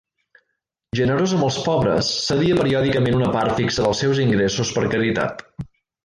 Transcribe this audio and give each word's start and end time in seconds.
Generosa 0.99 1.35
amb 1.39 1.47
els 1.47 1.57
pobres, 1.65 2.07
cedia 2.29 2.57
periòdicament 2.61 3.17
una 3.21 3.29
part 3.39 3.53
fixa 3.63 3.85
dels 3.89 4.01
seus 4.05 4.23
ingressos 4.27 4.73
per 4.79 4.87
caritat. 4.95 5.45